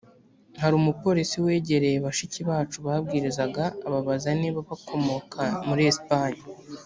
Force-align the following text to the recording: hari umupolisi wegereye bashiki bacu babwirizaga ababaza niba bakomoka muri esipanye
hari 0.61 0.73
umupolisi 0.81 1.35
wegereye 1.45 1.97
bashiki 2.05 2.41
bacu 2.49 2.77
babwirizaga 2.85 3.63
ababaza 3.87 4.29
niba 4.39 4.59
bakomoka 4.69 5.41
muri 5.67 5.81
esipanye 5.91 6.41